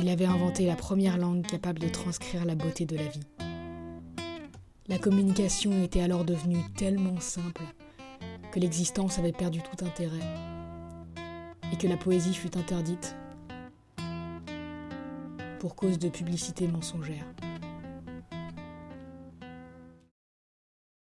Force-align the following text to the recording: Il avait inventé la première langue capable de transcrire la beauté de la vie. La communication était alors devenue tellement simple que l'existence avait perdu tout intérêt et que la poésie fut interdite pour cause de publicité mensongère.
Il 0.00 0.08
avait 0.08 0.26
inventé 0.26 0.66
la 0.66 0.76
première 0.76 1.18
langue 1.18 1.44
capable 1.44 1.80
de 1.80 1.88
transcrire 1.88 2.44
la 2.44 2.54
beauté 2.54 2.86
de 2.86 2.96
la 2.96 3.06
vie. 3.06 3.26
La 4.86 4.98
communication 4.98 5.82
était 5.82 6.00
alors 6.00 6.24
devenue 6.24 6.62
tellement 6.76 7.20
simple 7.20 7.62
que 8.52 8.60
l'existence 8.60 9.18
avait 9.18 9.32
perdu 9.32 9.60
tout 9.60 9.84
intérêt 9.84 10.24
et 11.72 11.76
que 11.76 11.86
la 11.86 11.96
poésie 11.96 12.34
fut 12.34 12.56
interdite 12.56 13.14
pour 15.58 15.74
cause 15.74 15.98
de 15.98 16.08
publicité 16.08 16.68
mensongère. 16.68 17.26